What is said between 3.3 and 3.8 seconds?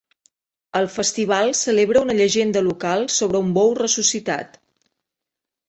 un bou